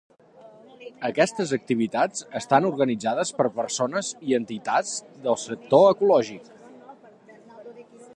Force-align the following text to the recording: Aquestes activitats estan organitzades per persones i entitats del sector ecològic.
Aquestes 1.09 1.51
activitats 1.57 2.23
estan 2.39 2.67
organitzades 2.69 3.33
per 3.41 3.47
persones 3.59 4.09
i 4.31 4.35
entitats 4.39 4.95
del 5.27 5.37
sector 5.43 5.87
ecològic. 5.91 6.51